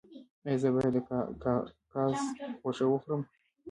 [0.45, 0.97] ایا زه باید د
[1.93, 2.19] قاز
[2.61, 3.21] غوښه وخورم؟